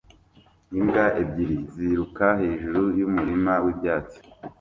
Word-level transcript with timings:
Imbwa 0.79 1.05
ebyiri 1.21 1.57
ziruka 1.73 2.27
hejuru 2.41 2.81
yumurima 2.97 3.53
wibyatsi 3.63 4.17